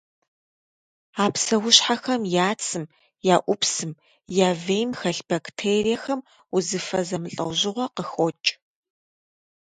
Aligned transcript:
А 1.23 1.25
псэущхьэхэм 1.33 2.21
я 2.47 2.51
цым, 2.63 2.83
я 3.33 3.35
ӏупсым, 3.43 3.91
я 4.47 4.49
вейм 4.65 4.89
хэлъ 4.99 5.21
бактериехэм 5.29 6.19
узыфэ 6.55 6.99
зэмылӏэужьыгъуэ 7.07 7.85
къыхокӏ. 7.95 8.47